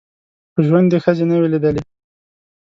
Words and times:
په 0.53 0.59
ژوند 0.67 0.89
یې 0.93 0.99
ښځي 1.05 1.25
نه 1.29 1.35
وې 1.39 1.47
لیدلي 1.53 1.81